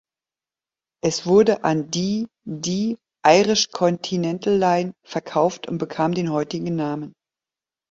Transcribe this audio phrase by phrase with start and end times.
[1.03, 7.13] Es wurde an die die "Irish Continental Line" verkauft und bekam den heutigen Namen.